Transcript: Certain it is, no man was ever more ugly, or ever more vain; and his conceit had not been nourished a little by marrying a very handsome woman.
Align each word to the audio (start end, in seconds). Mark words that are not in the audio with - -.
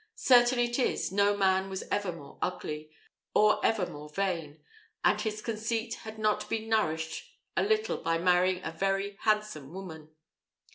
Certain 0.15 0.57
it 0.57 0.79
is, 0.79 1.11
no 1.11 1.37
man 1.37 1.69
was 1.69 1.83
ever 1.91 2.11
more 2.11 2.39
ugly, 2.41 2.89
or 3.35 3.63
ever 3.63 3.85
more 3.85 4.09
vain; 4.09 4.59
and 5.03 5.21
his 5.21 5.43
conceit 5.43 5.93
had 5.93 6.17
not 6.17 6.49
been 6.49 6.67
nourished 6.69 7.23
a 7.55 7.61
little 7.61 7.97
by 7.97 8.17
marrying 8.17 8.63
a 8.63 8.71
very 8.71 9.15
handsome 9.19 9.71
woman. 9.71 10.09